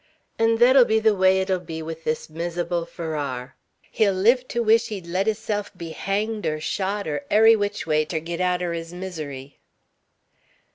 'N' 0.39 0.57
thet'll 0.57 0.83
be 0.83 0.97
the 0.99 1.13
way 1.13 1.45
't 1.45 1.53
'll 1.53 1.59
be 1.59 1.83
with 1.83 2.05
this 2.05 2.27
miser'ble 2.27 2.87
Farrar. 2.87 3.55
He'll 3.91 4.15
live 4.15 4.47
ter 4.47 4.59
wish 4.59 4.87
he'd 4.87 5.05
let 5.05 5.27
hisself 5.27 5.69
be 5.77 5.91
hanged 5.91 6.47
er 6.47 6.59
shot, 6.59 7.07
er 7.07 7.23
erry 7.29 7.55
which 7.55 7.85
way, 7.85 8.03
ter 8.05 8.19
git 8.19 8.41
out 8.41 8.63
er 8.63 8.73
his 8.73 8.91
misery." 8.95 9.59